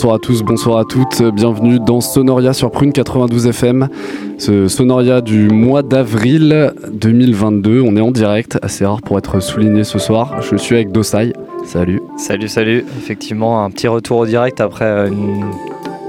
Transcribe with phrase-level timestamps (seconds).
[0.00, 3.90] Bonsoir à tous, bonsoir à toutes, bienvenue dans Sonoria sur Prune 92 FM.
[4.38, 9.84] Ce Sonoria du mois d'avril 2022, on est en direct, assez rare pour être souligné
[9.84, 10.40] ce soir.
[10.40, 11.34] Je suis avec Dosai,
[11.66, 12.00] salut.
[12.16, 12.86] Salut, salut.
[12.96, 15.44] Effectivement, un petit retour au direct après une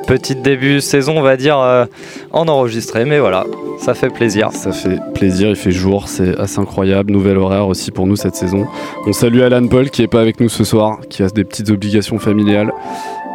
[0.08, 1.84] petite début de saison, on va dire, euh,
[2.32, 3.04] en enregistré.
[3.04, 3.46] Mais voilà,
[3.78, 4.52] ça fait plaisir.
[4.54, 7.12] Ça fait plaisir, il fait jour, c'est assez incroyable.
[7.12, 8.68] Nouvel horaire aussi pour nous cette saison.
[9.06, 11.70] On salue Alan Paul qui est pas avec nous ce soir, qui a des petites
[11.70, 12.72] obligations familiales.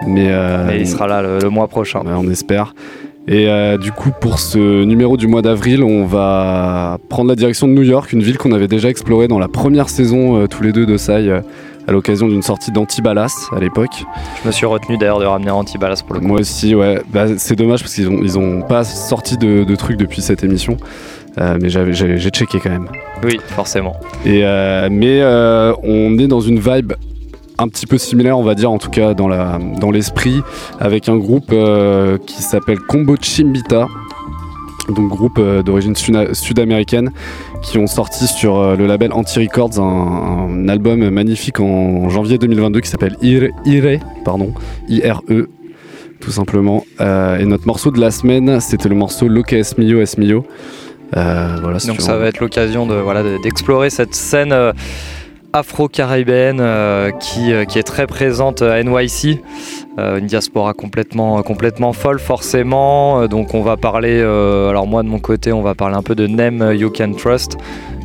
[0.07, 2.01] Mais, euh, il sera là le, le mois prochain.
[2.01, 2.75] Ouais, on espère.
[3.29, 7.67] Et euh, du coup, pour ce numéro du mois d'avril, on va prendre la direction
[7.67, 10.63] de New York, une ville qu'on avait déjà explorée dans la première saison, euh, tous
[10.63, 11.41] les deux de Sai, euh,
[11.89, 14.05] à l'occasion d'une sortie d'Antibalas à l'époque.
[14.43, 16.27] Je me suis retenu d'ailleurs de ramener Antibalas pour le coup.
[16.27, 17.01] Moi aussi, ouais.
[17.13, 20.45] Bah, c'est dommage parce qu'ils ont, ils ont pas sorti de, de trucs depuis cette
[20.45, 20.77] émission.
[21.39, 22.89] Euh, mais j'ai j'ai checké quand même.
[23.25, 23.97] Oui, forcément.
[24.25, 26.93] Et, euh, mais euh, on est dans une vibe
[27.59, 30.43] un petit peu similaire, on va dire, en tout cas dans la dans l'esprit,
[30.81, 33.87] avec un groupe euh, qui s'appelle Combo Chimbita,
[34.89, 37.11] donc groupe euh, d'origine sud- sud-américaine,
[37.63, 42.81] qui ont sorti sur euh, le label Anti-Records un, un album magnifique en janvier 2022
[42.81, 44.53] qui s'appelle Ire, Ire, pardon,
[44.89, 45.49] I-R-E,
[46.21, 46.85] tout simplement.
[47.01, 50.45] Et notre morceau de la semaine, c'était le morceau Lo que es mio es mio.
[51.17, 54.53] Euh, voilà, Donc ça va être l'occasion de voilà d'explorer cette scène
[55.59, 59.41] afro-caribéenne euh, qui, euh, qui est très présente à NYC.
[59.99, 63.27] Euh, une diaspora complètement, complètement folle forcément.
[63.27, 66.27] Donc on va parler, alors moi de mon côté, on va parler un peu de
[66.27, 67.57] Name You Can Trust.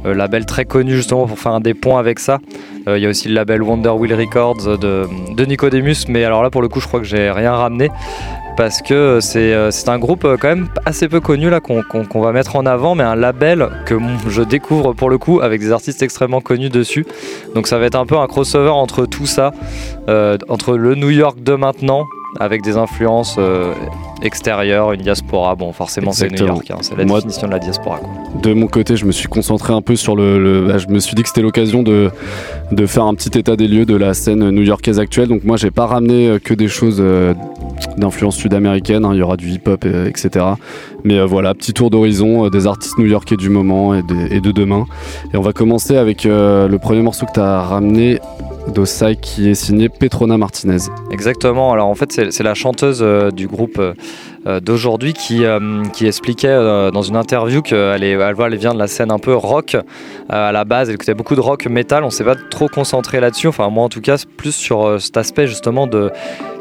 [0.05, 2.39] label très connu justement pour faire un des ponts avec ça.
[2.87, 6.49] Il y a aussi le label Wonder Wheel Records de, de Nicodemus, mais alors là
[6.49, 7.89] pour le coup je crois que j'ai rien ramené
[8.57, 12.21] parce que c'est euh, c'est un groupe euh, quand même assez peu connu là qu'on
[12.21, 13.95] va mettre en avant, mais un label que
[14.27, 17.05] je découvre pour le coup avec des artistes extrêmement connus dessus.
[17.55, 19.51] Donc ça va être un peu un crossover entre tout ça,
[20.09, 22.05] euh, entre le New York de maintenant
[22.39, 23.73] avec des influences euh,
[24.21, 25.55] extérieures, une diaspora.
[25.55, 26.45] Bon, forcément c'est New.
[26.47, 27.97] York, hein, c'est la Moi- définition de la diaspora.
[27.97, 28.09] quoi.
[28.41, 30.41] De mon côté, je me suis concentré un peu sur le.
[30.41, 32.09] le- bah, je me suis dit que c'était l'occasion de,
[32.71, 35.27] de faire un petit état des lieux de la scène new-yorkaise actuelle.
[35.27, 37.33] Donc moi, j'ai pas ramené euh, que des choses euh,
[37.97, 39.05] d'influence sud-américaine.
[39.05, 39.11] hein.
[39.13, 40.45] Il y aura du hip-hop, euh, etc.
[41.03, 44.85] Mais euh, voilà, petit tour d'horizon euh, des artistes new-yorkais du moment et, de demain.
[45.33, 48.19] Et on va commencer avec le premier morceau que tu as ramené
[48.73, 50.77] d'Osai qui est signé Petrona Martinez.
[51.11, 51.71] Exactement.
[51.73, 53.81] Alors en fait, c'est la chanteuse du groupe
[54.61, 55.43] d'aujourd'hui qui,
[56.05, 56.55] expliquait
[56.91, 59.77] dans une interview qu'elle elle, vient de la scène un peu rock
[60.29, 60.89] à la base.
[60.89, 62.03] Elle écoutait beaucoup de rock metal.
[62.03, 63.47] On s'est pas trop concentré là-dessus.
[63.47, 66.11] Enfin, moi en tout cas, plus sur cet aspect justement de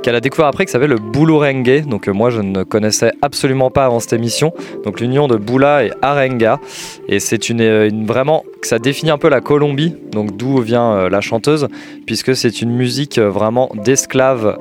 [0.02, 1.84] qu'elle a découvert après qui s'appelle le Bulurengue.
[1.86, 4.52] Donc euh, moi je ne connaissais absolument pas avant cette émission.
[4.84, 6.58] Donc l'union de Bula et Arenga.
[7.08, 9.94] Et c'est une, euh, une- vraiment que ça définit un peu la Colombie.
[10.12, 11.68] Donc d'où vient euh, la chanteuse,
[12.06, 14.56] puisque c'est une musique euh, vraiment d'esclaves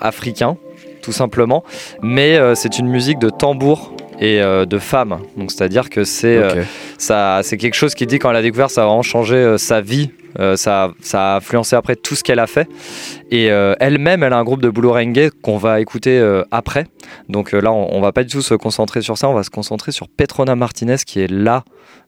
[0.00, 0.56] africains,
[1.02, 1.64] tout simplement.
[2.02, 5.18] Mais c'est une musique de tambour et euh, de femmes.
[5.36, 6.58] Donc c'est-à-dire que c'est euh, Ok.
[6.98, 9.58] ça, c'est quelque chose qui dit quand elle a découvert, ça a vraiment changé euh,
[9.58, 10.10] sa vie.
[10.38, 12.68] Euh, ça, ça a influencé après tout ce qu'elle a fait.
[13.30, 16.86] Et euh, elle-même, elle a un groupe de Bulurengue qu'on va écouter euh, après.
[17.28, 19.28] Donc là, on, on va pas du tout se concentrer sur ça.
[19.28, 21.64] On va se concentrer sur Petrona Martinez, qui est là.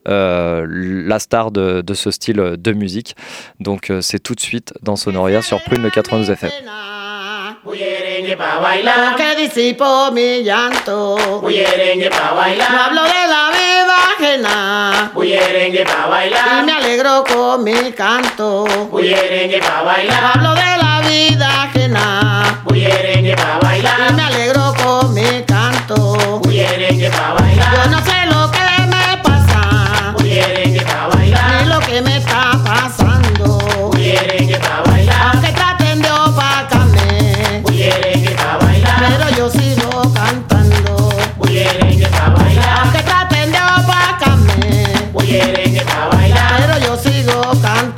[0.07, 3.17] la star de, ce style de musique.
[3.61, 6.51] Donc c'est tout de suite dans Sonoria sur Prune le 92 FM.
[7.69, 11.19] Bullerengue pa bailar, que disipo mi llanto.
[11.43, 15.11] Bullerengue pa bailar, no hablo de la vida ajena.
[15.13, 18.65] Bullerengue pa bailar, y me alegro con mi canto.
[18.91, 22.63] Bullerengue pa bailar, no hablo de la vida ajena.
[22.65, 26.41] Bullerengue pa bailar, y me alegro con mi canto.
[26.43, 30.15] Bullerengue pa bailar, yo no sé lo que me pasa.
[30.17, 33.28] Bullerengue pa bailar, ni lo que me está pasando.
[45.29, 46.55] quieren que está bailando.
[46.59, 47.98] Pero yo sigo cantando.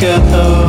[0.00, 0.59] together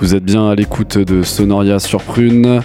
[0.00, 2.62] Vous êtes bien à l'écoute de Sonoria sur Prune,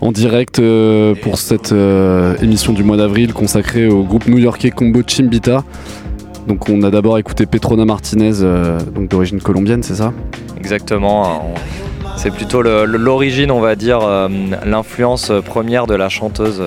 [0.00, 5.00] en direct euh, pour cette euh, émission du mois d'avril consacrée au groupe new-yorkais Combo
[5.04, 5.64] Chimbita.
[6.46, 10.12] Donc on a d'abord écouté Petrona Martinez, euh, donc d'origine colombienne, c'est ça?
[10.56, 11.26] Exactement.
[11.26, 11.40] Hein.
[12.16, 14.00] C'est plutôt l'origine, on va dire,
[14.64, 16.62] l'influence première de la chanteuse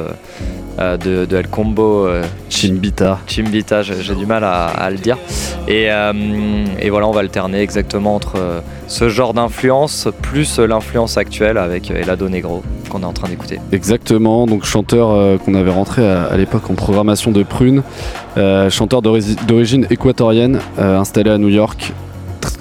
[0.77, 2.05] euh, de, de El Combo.
[2.07, 3.19] euh, Chimbita.
[3.27, 5.17] Chimbita, j'ai du mal à, à le dire.
[5.67, 6.13] Et, euh,
[6.81, 8.37] et voilà, on va alterner exactement entre
[8.87, 13.59] ce genre d'influence plus l'influence actuelle avec Elado Negro qu'on est en train d'écouter.
[13.71, 17.83] Exactement, donc chanteur qu'on avait rentré à, à l'époque en programmation de Prune,
[18.69, 21.93] chanteur d'ori- d'origine équatorienne, installé à New York,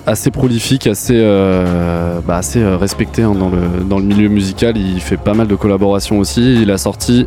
[0.09, 4.77] assez prolifique, assez, euh, bah, euh, respecté hein, dans, le, milieu musical.
[4.77, 6.63] Il fait pas mal de collaborations aussi.
[6.63, 7.27] Il a sorti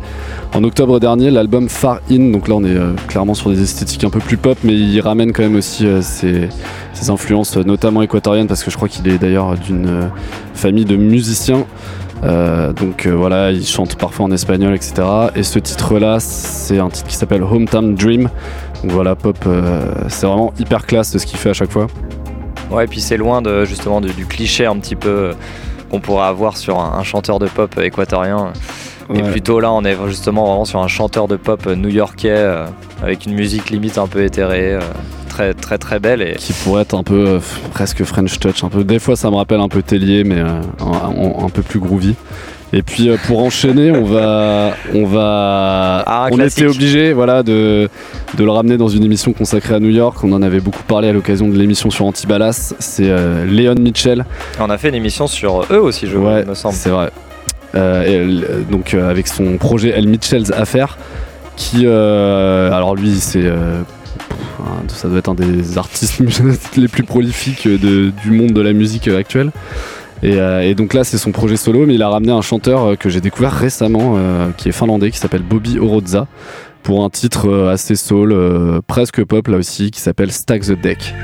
[0.52, 4.02] en octobre dernier l'album Far In, donc là on est euh, clairement sur des esthétiques
[4.04, 6.48] un peu plus pop, mais il ramène quand même aussi ses,
[7.08, 10.10] influences, notamment équatoriennes, parce que je crois qu'il est d'ailleurs d'une
[10.54, 11.66] famille de musiciens.
[12.22, 15.02] Donc voilà, il chante parfois en espagnol, etc.
[15.34, 18.28] Et ce titre-là, c'est un titre qui s'appelle Hometown Dream.
[18.82, 19.36] Donc voilà, pop,
[20.06, 21.88] c'est vraiment hyper classe de ce qu'il fait à chaque fois.
[22.72, 25.32] Ouais, et puis c'est loin de justement du, du cliché un petit peu euh,
[25.90, 28.52] qu'on pourrait avoir sur un, un chanteur de pop équatorien.
[29.12, 29.30] Et Ouais.
[29.30, 32.66] plutôt là, on est justement vraiment sur un chanteur de pop new-yorkais euh,
[33.02, 34.80] avec une musique limite un peu éthérée, euh,
[35.28, 36.22] très très très belle.
[36.22, 37.38] Et Qui pourrait être un peu euh,
[37.72, 38.62] presque French Touch.
[38.64, 38.84] Un peu.
[38.84, 40.46] Des fois, ça me rappelle un peu Tellier, mais euh,
[40.80, 40.92] un,
[41.42, 42.14] un- un peu plus groovy.
[42.74, 46.58] Et puis euh, pour enchaîner, on va, on va, Ah, on classique.
[46.62, 47.88] était obligé, voilà, de,
[48.34, 50.16] de le ramener dans une émission consacrée à New York.
[50.24, 52.74] On en avait beaucoup parlé à l'occasion de l'émission sur Antibalas.
[52.78, 54.24] C'est euh, Léon Mitchell.
[54.58, 56.74] on a fait une émission sur eux aussi, je Ouais, il me semble.
[56.74, 57.10] c'est vrai.
[57.74, 60.96] Euh, et euh, donc avec son projet El Mitchell's Affair,
[61.56, 63.50] qui, alors lui, c'est,
[64.88, 66.22] ça doit être un des artistes
[66.76, 69.50] les plus prolifiques de- du monde de la musique actuelle.
[70.22, 72.84] Et, euh, et donc là, c'est son projet solo, mais il a ramené un chanteur
[72.84, 76.28] euh, que j'ai découvert récemment, euh, qui est finlandais, qui s'appelle Bobby Orozza,
[76.82, 78.34] pour un titre assez soul,
[78.88, 81.14] presque pop là aussi, qui s'appelle Stack the Deck.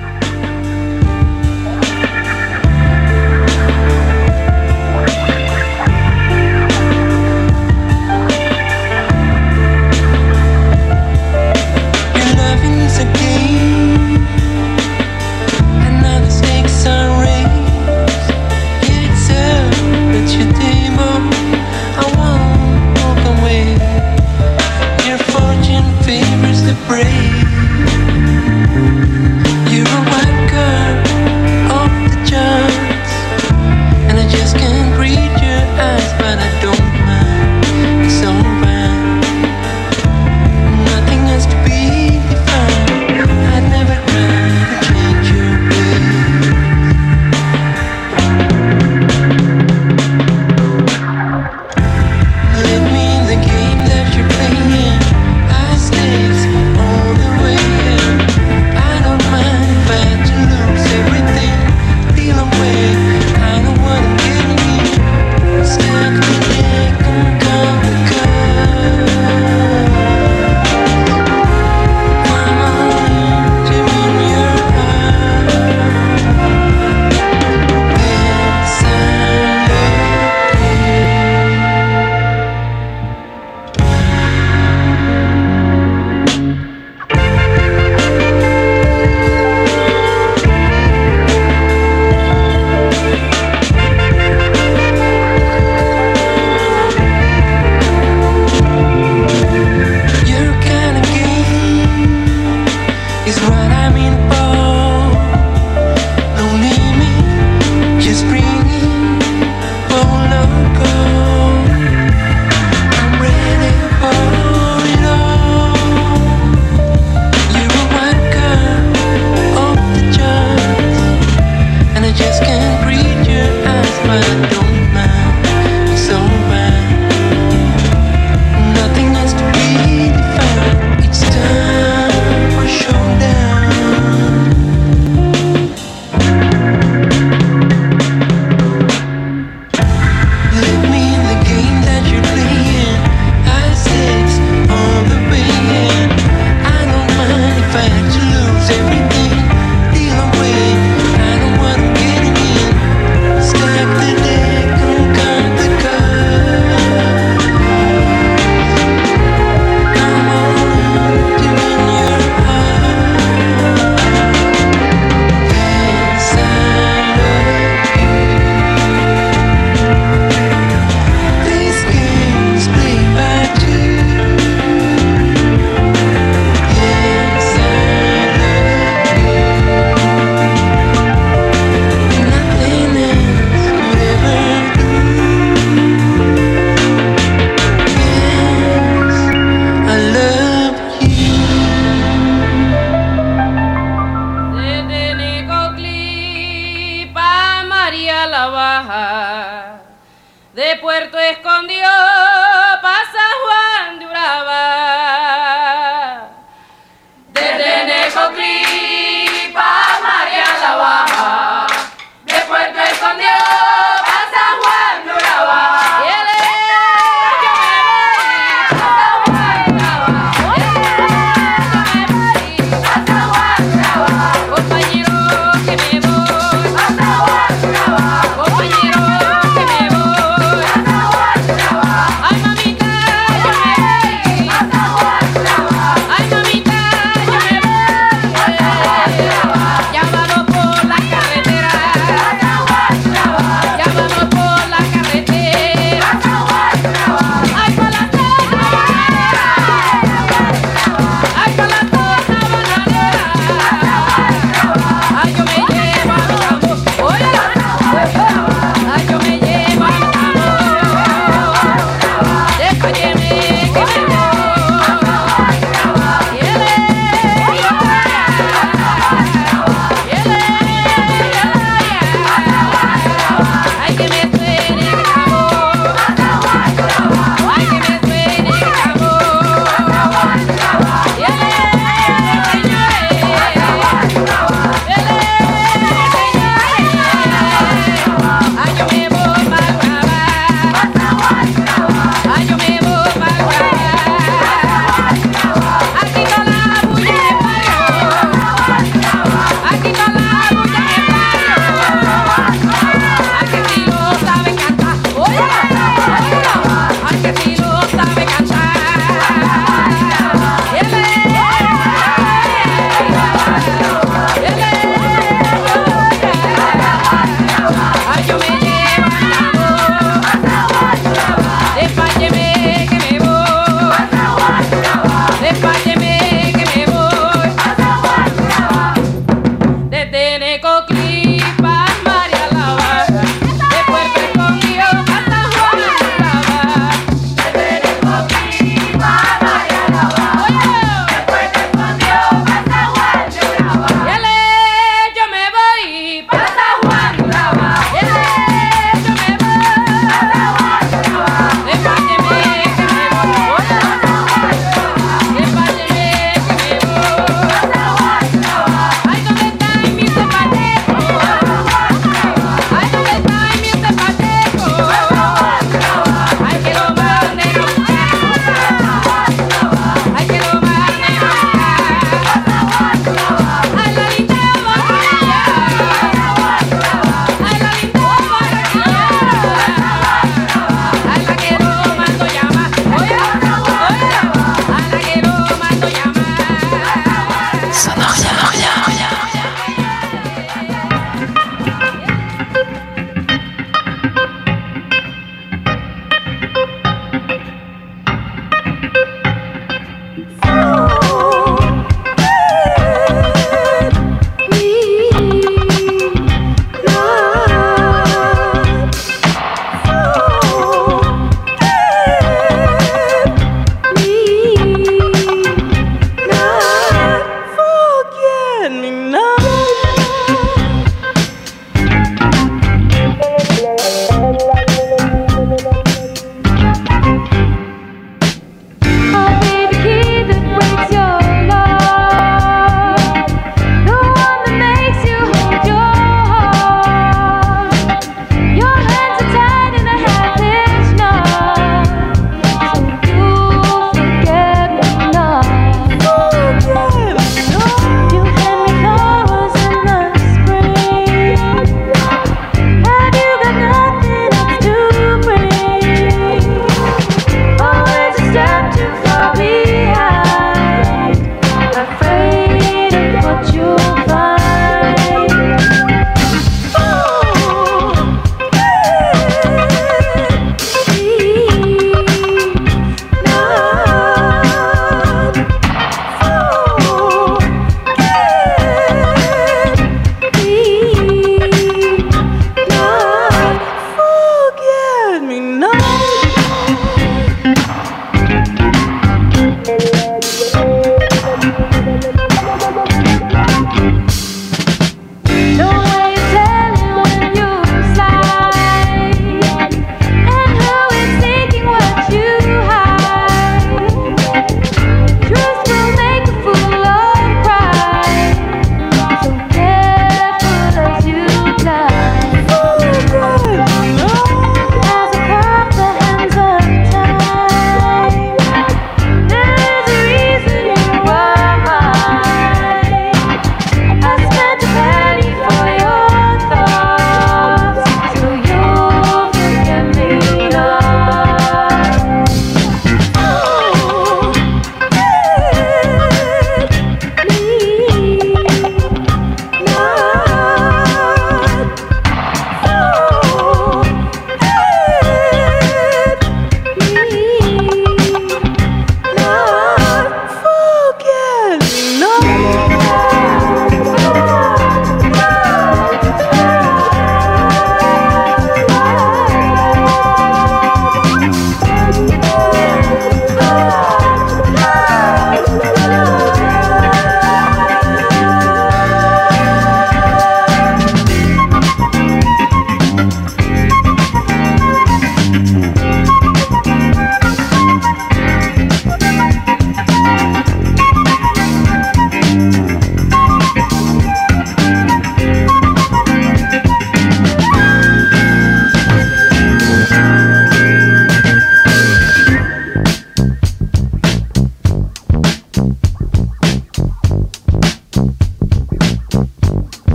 [200.54, 201.88] De Puerto Escondido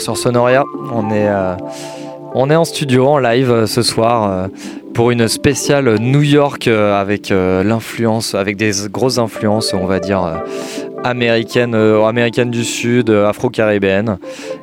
[0.00, 0.64] sur Sonoria.
[0.92, 1.54] On est, euh,
[2.34, 4.48] on est en studio, en live euh, ce soir euh,
[4.92, 10.22] pour une spéciale New York avec l'influence, avec des grosses influences, on va dire
[11.02, 14.18] américaines, américaines du Sud, afro-caribéennes.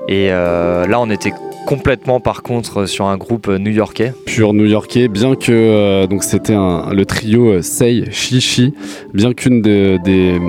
[0.07, 1.33] Et là, on était
[1.67, 4.13] complètement par contre sur un groupe new-yorkais.
[4.25, 8.73] pur new-yorkais, bien que donc c'était le trio Sei Shishi,
[9.13, 10.39] bien qu'une de- des,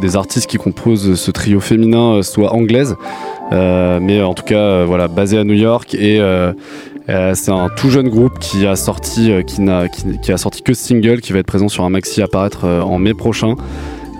[0.00, 2.94] des artistes qui composent ce trio féminin soit anglaise,
[3.50, 6.52] mais en tout cas euh, voilà basé à New York et euh,
[7.08, 10.62] euh, c'est un tout jeune groupe qui a sorti euh, qui n'a qui, a sorti
[10.62, 13.54] que single qui va être présent sur un maxi apparaître euh, en mai prochain.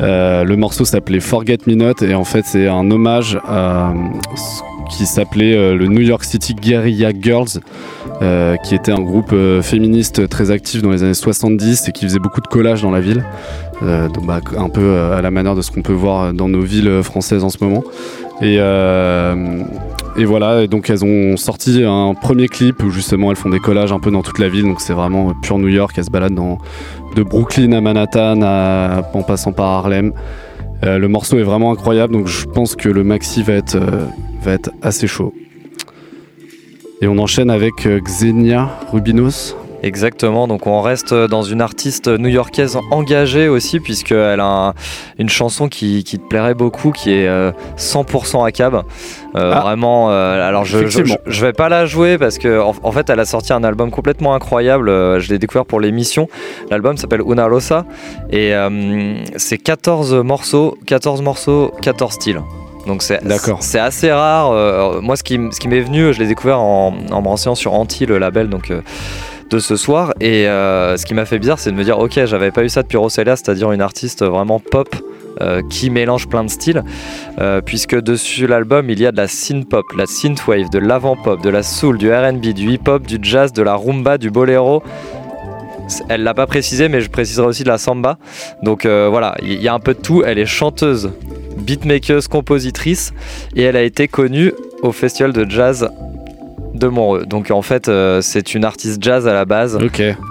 [0.00, 3.92] Euh, le morceau s'appelait Forget Me Not et en fait c'est un hommage à
[4.34, 7.60] ce qui s'appelait euh, le New York City Guerrilla Girls
[8.22, 12.04] euh, qui était un groupe euh, féministe très actif dans les années 70 et qui
[12.04, 13.24] faisait beaucoup de collages dans la ville.
[13.82, 16.60] Euh, bah, un peu euh, à la manière de ce qu'on peut voir dans nos
[16.60, 17.82] villes euh, françaises en ce moment.
[18.40, 19.62] Et, euh,
[20.16, 23.92] et voilà, donc elles ont sorti un premier clip où justement elles font des collages
[23.92, 24.64] un peu dans toute la ville.
[24.64, 25.94] Donc c'est vraiment pur New York.
[25.98, 26.58] Elles se baladent dans,
[27.16, 28.40] de Brooklyn à Manhattan
[29.12, 30.12] en passant par Harlem.
[30.84, 34.56] Euh, le morceau est vraiment incroyable, donc je pense que le maxi va être, euh,
[34.80, 35.34] assez chaud.
[37.02, 39.56] Et on enchaîne avec Xenia Rubinos.
[39.82, 44.74] Exactement, donc on reste dans une artiste new-yorkaise engagée aussi, puisqu'elle a un-
[45.18, 48.74] une chanson qui, qui te plairait beaucoup, qui est euh, 100% à cab.
[49.36, 49.60] Euh, Ah.
[49.60, 50.78] Vraiment, euh, alors je,
[51.26, 53.90] je, vais pas la jouer parce que en, en fait elle a sorti un album
[53.90, 56.28] complètement incroyable, euh, je l'ai découvert pour l'émission.
[56.70, 57.84] L'album s'appelle Una Rosa
[58.30, 62.40] et euh, c'est 14 morceaux, 14 morceaux, 14 styles.
[62.86, 63.20] Donc c'est
[63.60, 64.50] c'est assez rare.
[64.52, 67.54] euh, moi, ce qui, ce qui m'est venu, je l'ai découvert en, en me renseignant
[67.54, 68.80] sur Anti, le label donc, euh,
[69.50, 70.14] de ce soir.
[70.20, 72.68] Et euh, ce qui m'a fait bizarre, c'est de me dire ok, j'avais pas eu
[72.68, 74.88] ça depuis Rossella, c'est-à-dire une artiste vraiment pop.
[75.40, 76.82] euh, qui mélange plein de styles,
[77.40, 80.80] euh, puisque dessus l'album il y a de la synth pop, de la synthwave, de
[80.80, 84.18] l'avant pop, de la soul, du R&B, du hip hop, du jazz, de la rumba,
[84.18, 84.82] du boléro.
[86.08, 88.18] Elle l'a pas précisé, mais je préciserai aussi de la samba.
[88.64, 90.22] Donc voilà, il y a un peu de tout.
[90.26, 91.12] Elle est chanteuse,
[91.58, 93.12] beatmaker, compositrice,
[93.56, 95.88] et elle a été connue au festival de jazz
[96.80, 97.26] de Montreux.
[97.26, 99.78] Donc en fait, euh, c'est une artiste jazz à la base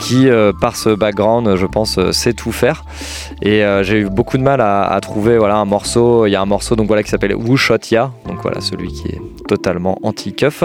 [0.01, 2.83] qui, euh, par ce background, je pense, euh, sait tout faire.
[3.41, 6.25] Et euh, j'ai eu beaucoup de mal à, à trouver voilà, un morceau.
[6.25, 8.91] Il y a un morceau donc, voilà, qui s'appelle Who Shot Ya, donc voilà, celui
[8.91, 10.63] qui est totalement anti-cuff.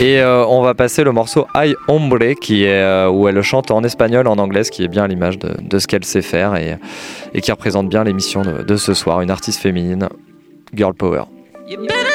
[0.00, 3.70] Et euh, on va passer le morceau Ay Hombre, qui est, euh, où elle chante
[3.70, 6.22] en espagnol, en anglais, ce qui est bien à l'image de, de ce qu'elle sait
[6.22, 6.76] faire et,
[7.32, 10.08] et qui représente bien l'émission de, de ce soir, une artiste féminine,
[10.74, 11.22] Girl Power.
[11.66, 12.13] You better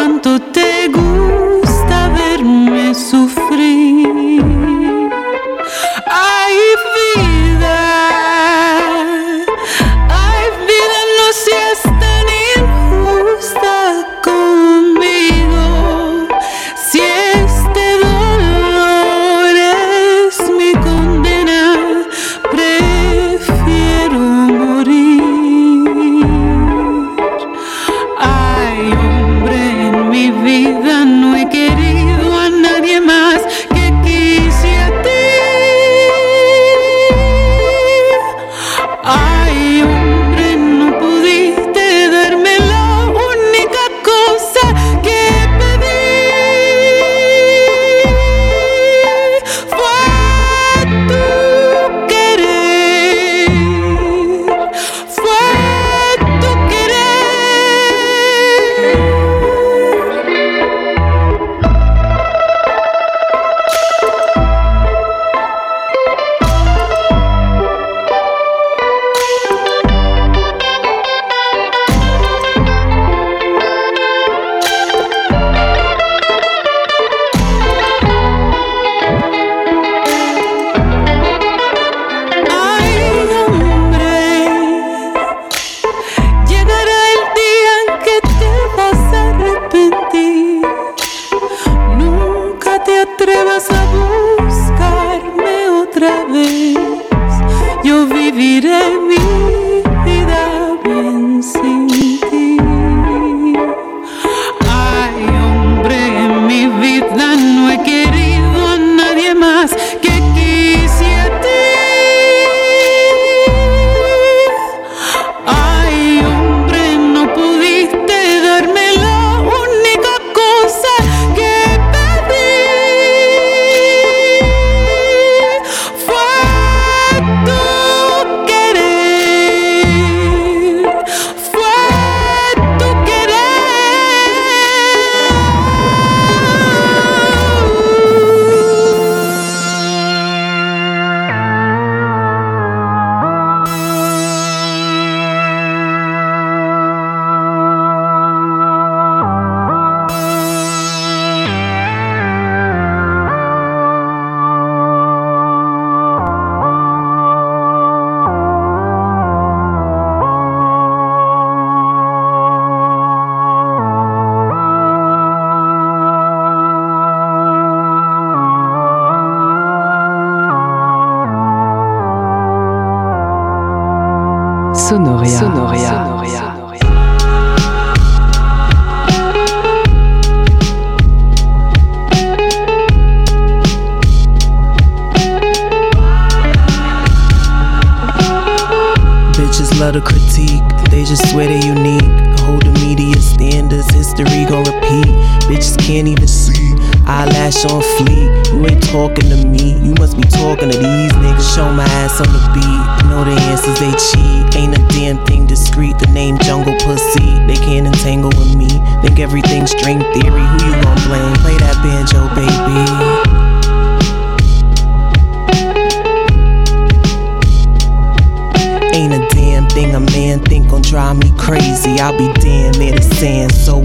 [0.00, 0.59] quanto tempo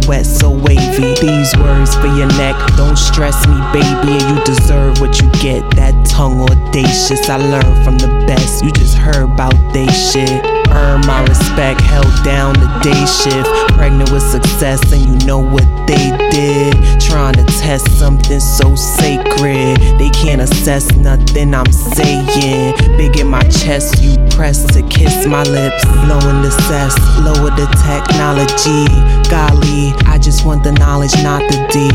[0.07, 1.13] wet, so wavy.
[1.21, 4.17] These words for your neck, don't stress me, baby.
[4.17, 5.63] And you deserve what you get.
[5.75, 8.63] That tongue audacious, I learned from the best.
[8.63, 10.54] You just heard about they shit.
[10.75, 13.49] Earn my respect, held down the day shift.
[13.77, 16.75] Pregnant with success, and you know what they did.
[16.99, 19.77] Trying to test something so sacred.
[19.99, 22.75] They can't assess nothing I'm saying.
[22.97, 25.83] Big in my chest, you press to kiss my lips.
[26.05, 28.85] Blowing the cess, lower the technology.
[29.29, 31.89] Golly, I just want the knowledge, not the D.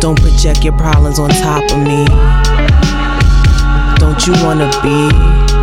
[0.00, 2.04] Don't project your problems on top of me.
[3.98, 5.57] Don't you wanna be?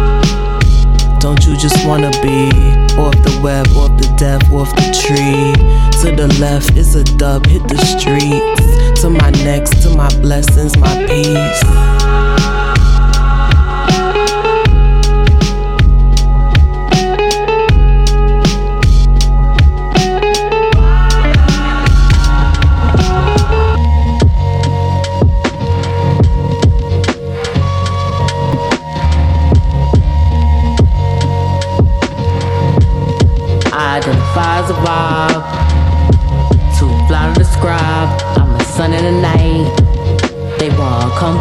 [1.26, 2.52] Don't you just wanna be
[3.00, 5.54] off the web, off the depth, off the tree?
[6.02, 9.02] To the left is a dub, hit the streets.
[9.02, 12.35] To my next, to my blessings, my peace.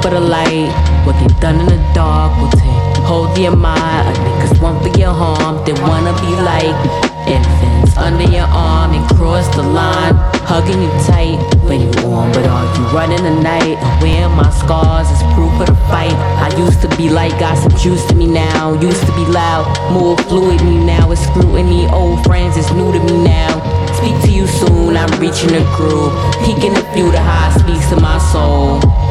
[0.05, 0.69] For the light.
[1.07, 4.05] What they done in the dark will take hold your mind.
[4.05, 5.65] A niggas want for your harm.
[5.65, 6.77] They wanna be like
[7.25, 10.13] infants under your arm and cross the line.
[10.45, 13.81] Hugging you tight when you on, but are you running the night?
[14.03, 16.13] Wearing my scars is proof of the fight.
[16.45, 18.75] I used to be like, got some juice to me now.
[18.79, 21.11] Used to be loud, more fluid me now.
[21.13, 21.89] It's scrutiny.
[21.89, 23.53] Old friends is new to me now.
[23.97, 26.13] Speak to you soon, I'm reaching the groove.
[26.45, 29.04] Peeking the view, the high speaks to my soul.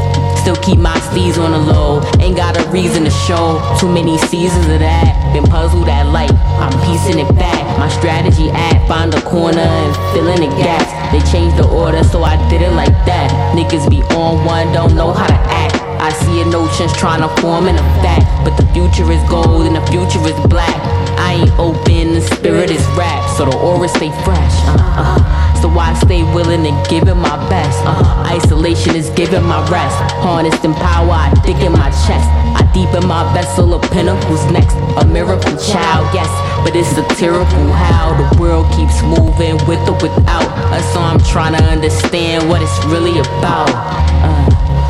[0.43, 2.03] Still keep my steez on the low.
[2.19, 3.63] Ain't got a reason to show.
[3.79, 5.31] Too many seasons of that.
[5.31, 6.35] Been puzzled at life.
[6.59, 7.63] I'm piecing it back.
[7.79, 8.85] My strategy act.
[8.89, 10.91] Find a corner and filling the gaps.
[11.15, 13.31] They changed the order, so I did it like that.
[13.55, 15.79] Niggas be on one, don't know how to act.
[16.03, 18.27] I see a notions trying to form in a fact.
[18.43, 20.75] But the future is gold and the future is black.
[21.15, 23.23] I ain't open, the spirit is rap.
[23.37, 24.55] So the aura stay fresh.
[24.67, 25.42] Uh, uh.
[25.63, 27.79] So I stay willing and giving my best.
[27.85, 29.95] Uh, isolation is giving my rest.
[30.19, 32.27] Harnessed in power, I dig in my chest.
[32.59, 34.75] I deepen my vessel of pinnacles next.
[34.99, 36.27] A miracle child, yes,
[36.67, 40.83] but it's satirical how the world keeps moving with or without us.
[40.91, 43.71] So I'm trying to understand what it's really about.
[44.19, 44.49] Uh,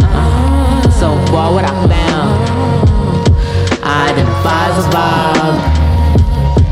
[0.10, 2.50] uh, so far, what I found,
[3.86, 5.58] I identify as a vibe.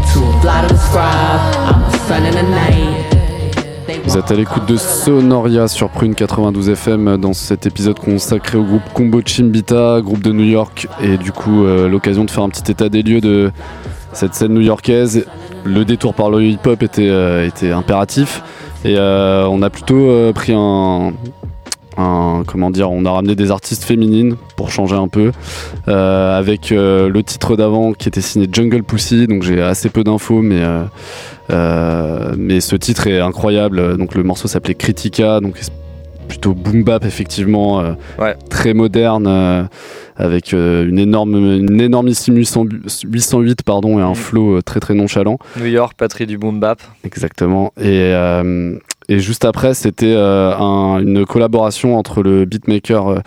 [0.10, 1.40] Too fly to describe.
[1.70, 2.91] I'm a sun in the night.
[4.12, 8.64] Vous êtes à l'écoute de Sonoria sur Prune 92 FM dans cet épisode consacré au
[8.66, 12.50] groupe Combo Chimbita, groupe de New York, et du coup euh, l'occasion de faire un
[12.50, 13.54] petit état des lieux de
[14.12, 15.26] cette scène new-yorkaise.
[15.64, 18.44] Le détour par le hip-hop était, euh, impératif,
[18.84, 21.14] et euh, on a plutôt pris un,
[22.02, 25.32] un- comment dire, on a ramené des artistes féminines pour changer un peu,
[25.88, 30.04] euh, avec euh, le titre d'avant qui était signé Jungle Pussy, donc j'ai assez peu
[30.04, 30.62] d'infos, mais
[31.50, 33.98] euh, mais ce titre est incroyable.
[33.98, 35.60] Donc le morceau s'appelait Critica, donc
[36.28, 37.84] plutôt boom bap effectivement,
[38.50, 39.68] très moderne,
[40.16, 42.66] avec euh, une énorme, une énormissime 800
[43.06, 45.40] 808 pardon et un flow euh, très très nonchalant.
[45.58, 46.80] New York, patrie du boom bap.
[47.04, 47.74] Exactement.
[47.80, 47.84] Et,
[48.14, 48.76] euh,
[49.14, 53.20] et juste après, c'était euh, un- une collaboration entre le beatmaker euh,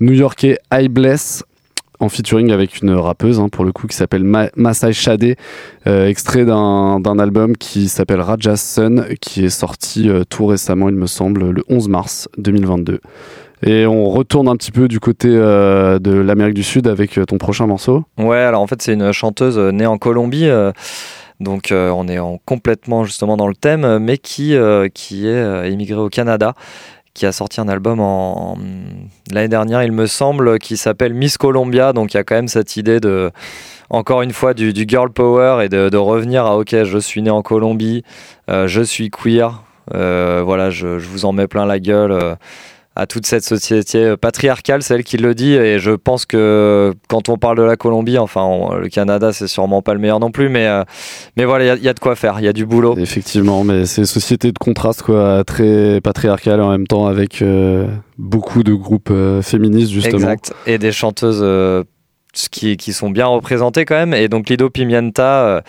[0.00, 1.44] new-yorkais I Bless
[2.00, 5.34] en featuring avec une rappeuse hein, pour le coup qui s'appelle Ma Masai Shade,
[5.88, 11.06] euh, extrait d'un album qui s'appelle Raja's Sun qui est sorti tout récemment il me
[11.06, 13.00] semble le 11 mars 2022.
[13.66, 17.66] Et on retourne un petit peu du côté de l'Amérique du Sud avec ton prochain
[17.66, 18.04] morceau.
[18.16, 20.48] Ouais, alors en fait, c'est une chanteuse née en Colombie.
[21.40, 25.28] Donc euh, on est en- complètement justement dans le thème, euh, mais qui, euh, qui
[25.28, 26.54] est immigrée au Canada,
[27.14, 28.00] qui a sorti un album
[29.32, 31.92] l'année dernière, il me semble, qui s'appelle Miss Columbia.
[31.92, 33.30] Donc il y a quand même cette idée de,
[33.90, 37.42] encore une fois, du, girl power et de, revenir à OK, je suis né en
[37.42, 38.04] Colombie,
[38.48, 42.36] je suis queer, voilà, je, vous en mets plein la gueule.
[43.00, 47.28] À toute cette société patriarcale, c'est elle qui le dit, et je pense que quand
[47.28, 50.32] on parle de la Colombie, enfin on- le Canada c'est sûrement pas le meilleur non
[50.32, 50.82] plus, mais, euh,
[51.36, 52.66] mais voilà, il y a- il y, a de quoi faire, il y a du
[52.66, 52.96] boulot.
[52.98, 57.86] Effectivement, mais c'est une société de contraste quoi, très patriarcale en même temps avec euh,
[58.18, 60.18] beaucoup de groupes euh, féministes justement.
[60.18, 61.40] Exact, et des chanteuses
[62.32, 65.60] qui, qui sont bien représentées quand même, et donc Lido Pimienta, euh,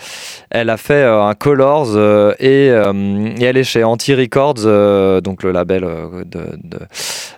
[0.52, 5.44] elle a fait euh, un Colors, euh, et, et elle est chez Anti Records, donc
[5.44, 5.82] le label
[6.26, 6.80] de, de,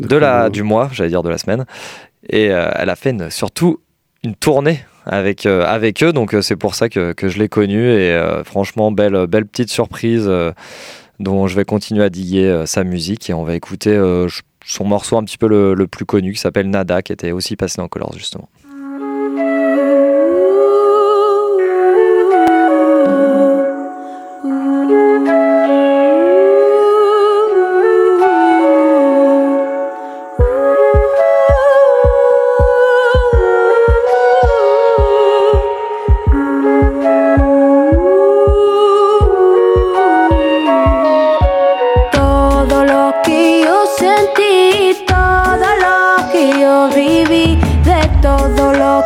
[0.05, 1.65] de la, du mois, j'allais dire de la semaine,
[2.29, 3.79] et elle a fait une- surtout
[4.23, 7.89] une tournée avec, avec eux, donc c'est pour ça que, que je l'ai connue.
[7.89, 8.15] Et
[8.45, 10.29] franchement, belle, belle petite surprise
[11.19, 13.31] dont je vais continuer à diguer sa musique.
[13.31, 13.99] Et on va écouter
[14.63, 17.55] son morceau un petit peu le, le plus connu qui s'appelle Nada, qui était aussi
[17.55, 18.47] passé dans Colors justement.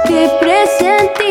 [0.04, 1.25] Que presentía,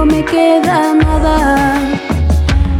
[0.00, 1.78] no me queda nada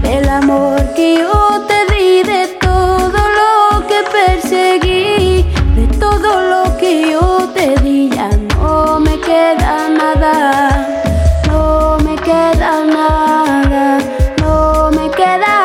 [0.00, 5.44] del amor que yo te di, de todo lo que perseguí,
[5.76, 10.32] de todo lo que yo te di, ya no me queda nada,
[11.46, 13.98] no me queda nada,
[14.40, 15.56] no me queda,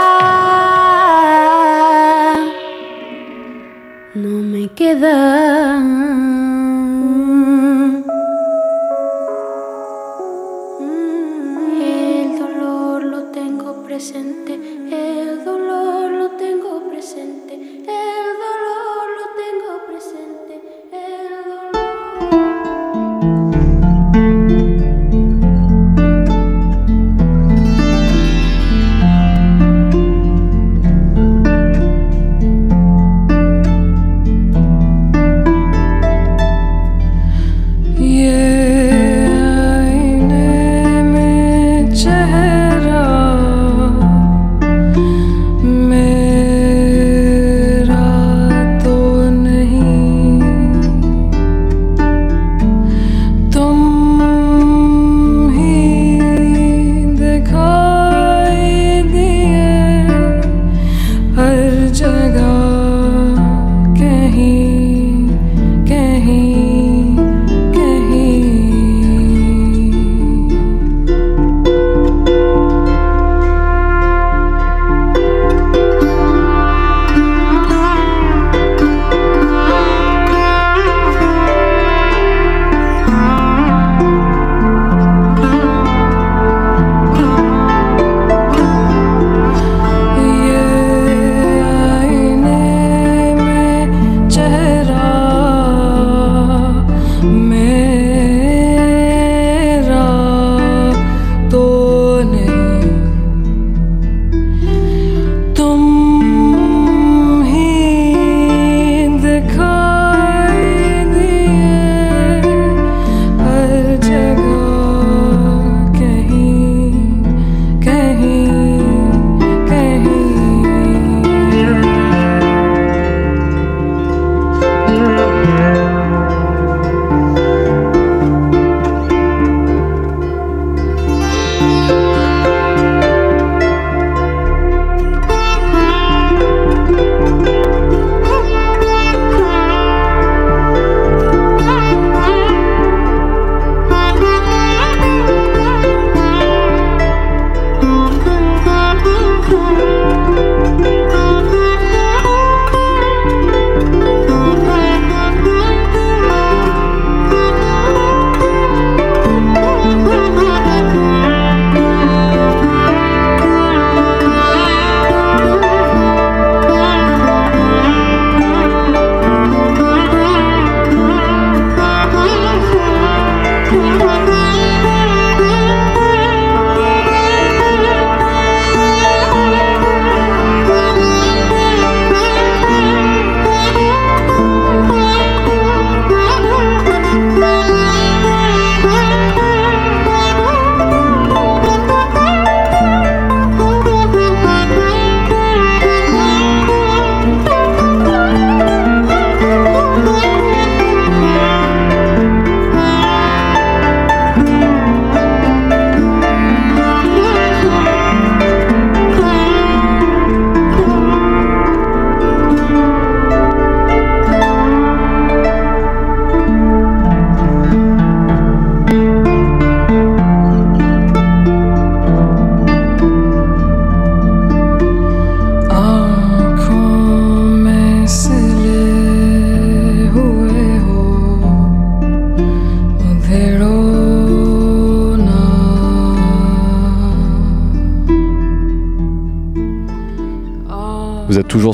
[4.14, 5.95] no me queda.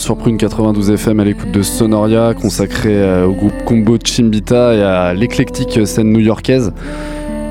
[0.01, 4.81] Sur Prune 92 FM à l'écoute de Sonoria, consacré euh, au groupe Combo Chimbita et
[4.81, 6.73] à l'éclectique scène new-yorkaise.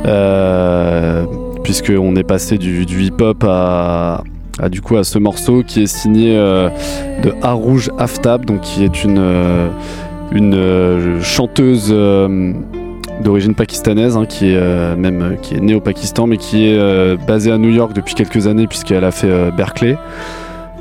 [0.04, 1.24] Euh,
[1.62, 4.24] Puisqu'on est passé du, hip-hop à,
[4.68, 6.68] du coup à ce morceau qui est signé euh,
[7.22, 9.68] de Arouj Aftab, donc qui est une, euh,
[11.22, 11.94] chanteuse
[13.22, 17.52] d'origine pakistanaise, hein, qui est même qui est née au Pakistan, mais qui est basée
[17.52, 19.96] à New York depuis quelques années puisqu'elle a fait Berkeley.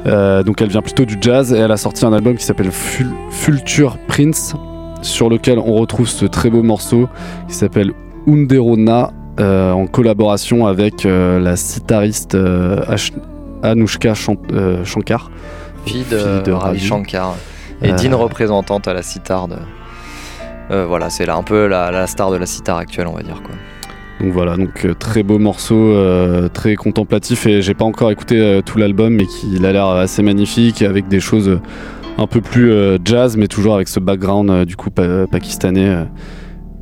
[0.06, 2.72] Euh, donc elle vient plutôt du jazz et elle a sorti un album qui s'appelle
[2.72, 4.56] Ful- Fulture Prince,
[5.02, 7.10] sur lequel on retrouve ce très beau morceau
[7.48, 7.92] qui s'appelle
[8.28, 12.38] Underona euh, en collaboration avec euh, la sitariste
[13.64, 15.32] Anushka Shankar.
[15.86, 17.36] Fille de, Ravi Shankar.
[17.82, 19.56] Et Dean représentante à la sitar de.
[20.70, 23.42] Voilà, c'est là un peu la, la star de la sitar actuelle, on va dire
[23.42, 23.56] quoi.
[24.20, 28.38] Donc voilà, donc euh, très beau morceau, euh, très contemplatif et j'ai pas encore écouté
[28.38, 31.60] euh, tout l'album mais qui il a l'air assez magnifique avec des choses
[32.18, 32.70] un peu plus
[33.06, 36.06] jazz mais toujours avec ce background du coup pa- pakistanais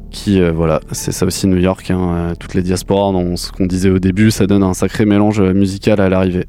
[0.10, 2.00] qui euh, voilà, c'est ça aussi New York, hein,
[2.32, 5.42] euh, toutes les diasporas, dans ce qu'on disait au début, ça donne un sacré mélange
[5.42, 6.46] musical à l'arrivée.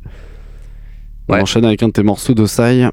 [1.28, 1.42] On Ouais.
[1.42, 2.86] enchaîne avec un de tes morceaux d'Osai.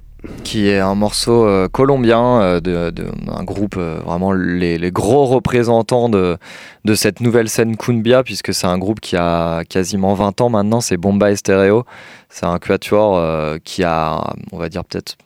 [0.44, 2.94] Qui est un morceau euh, colombien euh, de,
[3.28, 6.38] un groupe euh, vraiment les, les gros représentants de,
[6.86, 10.82] de cette nouvelle scène cumbia puisque c'est un groupe qui a quasiment 20 ans maintenant
[10.82, 11.86] c'est Bombay Stereo
[12.30, 15.18] c'est un quatuor euh, qui a on va dire peut-être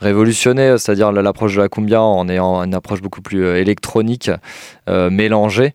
[0.00, 4.30] révolutionné c'est-à-dire l'approche de la cumbia en ayant une approche beaucoup plus électronique
[4.86, 5.74] mélangée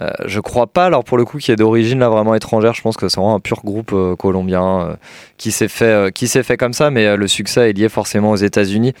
[0.00, 2.74] Euh, je crois pas, alors pour le coup, qui est d'origine là vraiment étrangère.
[2.74, 4.94] Je pense que c'est vraiment un pur groupe euh, colombien euh,
[5.36, 8.36] qui s'est fait, qui s'est fait comme ça, mais le succès est lié forcément aux
[8.36, 8.92] États-Unis.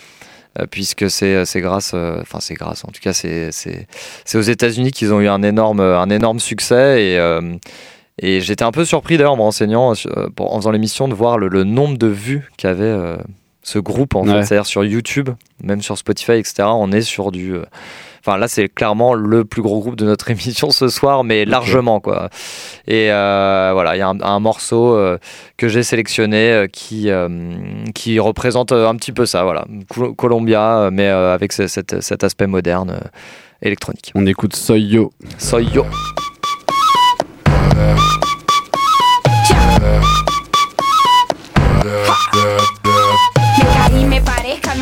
[0.70, 3.50] puisque c'est grâce, enfin c'est grâce, en tout cas c'est
[4.34, 7.40] aux États-Unis qu'ils ont eu un énorme un énorme succès et
[8.22, 9.94] et j'étais un peu surpris d'ailleurs en me renseignant
[10.36, 12.96] pour- en faisant l'émission de voir le, le nombre de vues qu'avait
[13.64, 15.30] ce groupe en fait, c'est-à-dire sur YouTube,
[15.60, 16.54] même sur Spotify, etc.
[16.68, 17.56] On est sur du
[18.26, 22.00] Enfin là, c'est clairement le plus gros groupe de notre émission ce soir, mais largement
[22.00, 22.30] quoi.
[22.88, 25.18] Et euh, voilà, il y a un, un morceau euh,
[25.58, 27.28] que j'ai sélectionné euh, qui euh,
[27.94, 32.24] qui représente un petit peu ça, voilà, Col- Columbia, mais euh, avec ce- cet, cet
[32.24, 33.08] aspect moderne euh,
[33.60, 34.10] électronique.
[34.14, 35.12] On écoute Soy Yo.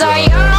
[0.00, 0.49] So you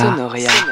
[0.00, 0.67] Sonoria.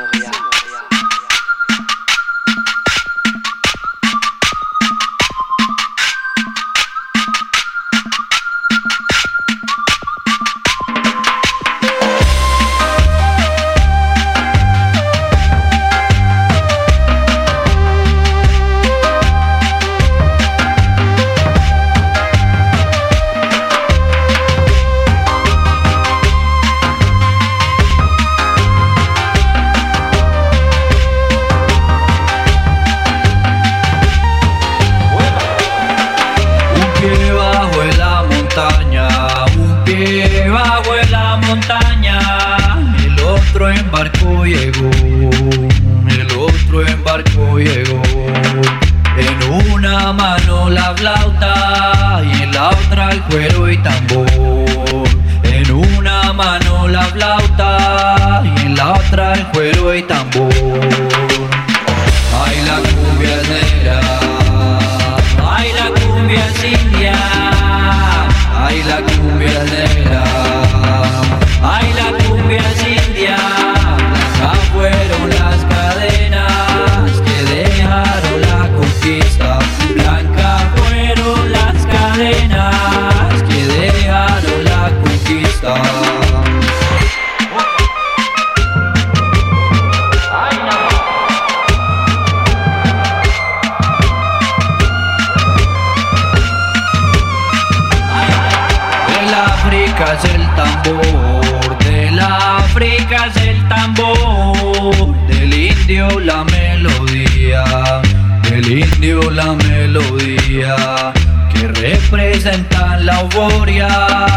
[111.59, 113.89] Que representa la euforia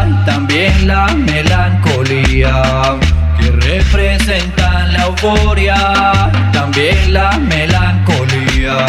[0.07, 2.61] y también la melancolía,
[3.37, 8.85] que representa la euforia y también la melancolía.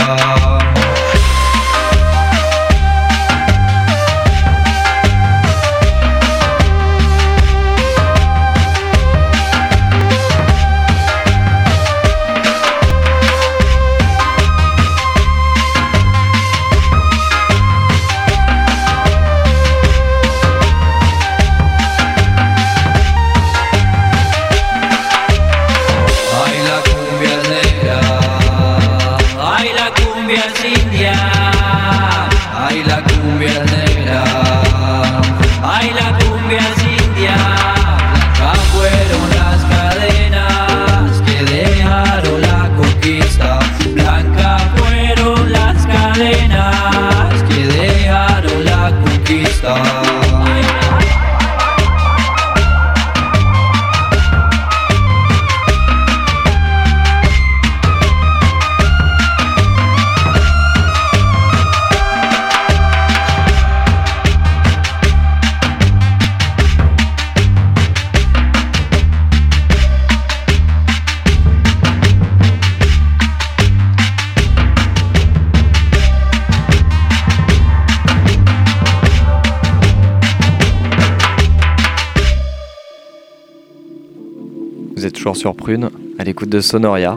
[85.41, 85.88] Sur Prune,
[86.18, 87.16] à l'écoute de Sonoria.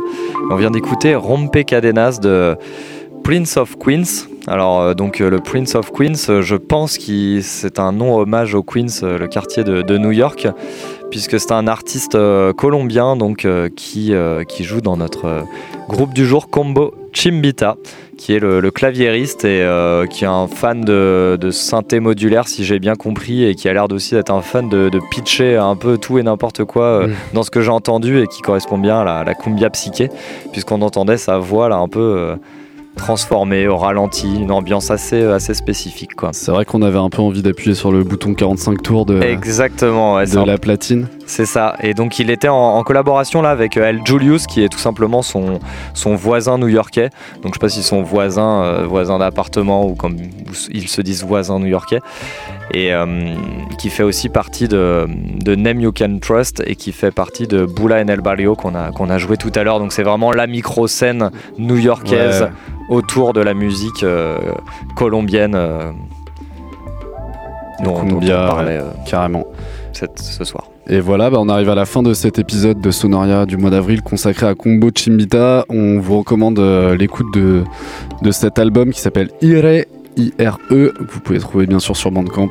[0.49, 2.55] On vient d'écouter Rompe Cadenas de
[3.21, 4.29] Prince of Queens.
[4.47, 8.15] Alors, euh, donc, euh, le Prince of Queens, euh, je pense que c'est un nom
[8.15, 10.47] hommage au Queens, le quartier de New York,
[11.13, 15.45] puisque c'est un artiste euh, colombien donc, euh, qui, euh, qui joue dans notre
[15.87, 17.77] groupe du jour Combo Chimbita,
[18.17, 22.47] qui est le, le claviériste et euh, qui est un fan de, de synthé modulaire,
[22.47, 25.55] si j'ai bien compris, et qui a l'air aussi d'être un fan de, de pitcher
[25.55, 28.79] un peu tout et n'importe quoi euh, dans ce que j'ai entendu et qui correspond
[28.79, 30.09] bien à la, cumbia psyché,
[30.51, 31.99] puisqu'on entendait sa voix là un peu.
[31.99, 32.35] euh,
[32.95, 36.29] transformée au ralenti, une ambiance assez, assez spécifique quoi.
[36.33, 40.15] C'est vrai qu'on avait un peu envie d'appuyer sur le bouton 45 tours de, Exactement,
[40.15, 41.07] ouais, de la platine.
[41.25, 41.75] C'est ça.
[41.81, 44.77] Et donc il était en, en collaboration là avec euh, El Julius, qui est tout
[44.77, 45.59] simplement son,
[45.93, 47.09] son voisin new-yorkais.
[47.41, 50.17] Donc je sais pas si son voisin, euh, voisin d'appartement ou comme
[50.69, 51.99] ils se disent voisin new-yorkais.
[52.73, 53.35] Et euh,
[53.79, 55.07] qui fait aussi partie de,
[55.43, 58.75] de Name You Can Trust et qui fait partie de Bula en El Barrio qu'on
[58.75, 59.79] a, qu'on a joué tout à l'heure.
[59.79, 62.49] Donc c'est vraiment la micro-scène new-yorkaise Ouais.
[62.89, 64.37] autour de la musique euh,
[64.95, 65.53] colombienne.
[67.83, 69.45] dont, dont on parlait carrément.
[69.93, 70.65] cette- ce soir.
[70.87, 73.69] Et voilà, bah, on arrive à la fin de cet épisode de Sonoria du mois
[73.69, 75.65] d'avril consacré à Combo Chimbita.
[75.69, 77.63] On vous recommande euh, l'écoute de,
[78.21, 79.85] de cet album qui s'appelle Ire
[80.69, 82.49] Que vous pouvez trouver bien sûr sur Bandcamp,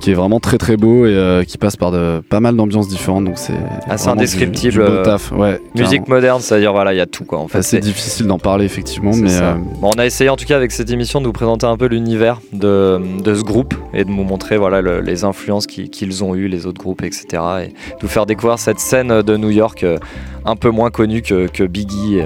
[0.00, 2.88] qui est vraiment très très beau et euh, qui passe par de, pas mal d'ambiances
[2.88, 3.24] différentes.
[3.24, 3.52] Donc c'est
[3.88, 4.72] Ah, vraiment du- indescriptible.
[4.72, 5.60] Du, beau euh, taf, ouais.
[5.74, 7.38] musique moderne, c'est-à-dire voilà, il y a tout quoi.
[7.38, 10.44] En fait, C'est difficile d'en parler effectivement, mais euh, Bon, on a essayé en tout
[10.44, 14.04] cas avec cette émission de vous présenter un peu l'univers de, de ce groupe et
[14.04, 17.26] de vous montrer voilà le- les influences qui- qu'ils ont eues, les autres groupes, etc.
[17.64, 19.84] Et de vous faire découvrir cette scène de New York
[20.44, 22.20] un peu moins connue que, que Biggie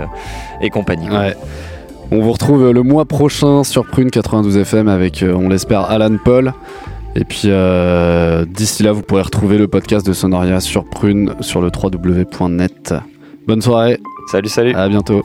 [0.60, 1.08] et compagnie.
[1.10, 1.34] Ouais.
[2.14, 6.18] On vous retrouve le mois prochain sur Prune 92 FM avec, euh, on l'espère, Alan
[6.22, 6.52] Paul.
[7.16, 11.62] Et puis euh, d'ici là, vous pourrez retrouver le podcast de Sonoria sur Prune sur
[11.62, 12.94] le www.net.
[13.46, 13.98] Bonne soirée.
[14.30, 14.74] Salut, salut.
[14.74, 15.22] À bientôt.